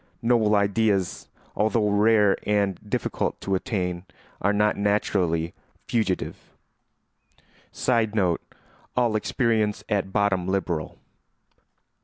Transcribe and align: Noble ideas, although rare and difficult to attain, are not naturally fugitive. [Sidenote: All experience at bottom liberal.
Noble 0.23 0.55
ideas, 0.55 1.27
although 1.55 1.87
rare 1.89 2.35
and 2.49 2.79
difficult 2.89 3.39
to 3.41 3.53
attain, 3.53 4.07
are 4.41 4.51
not 4.51 4.75
naturally 4.75 5.53
fugitive. 5.87 6.37
[Sidenote: 7.71 8.41
All 8.97 9.15
experience 9.15 9.83
at 9.89 10.11
bottom 10.11 10.47
liberal. 10.47 10.97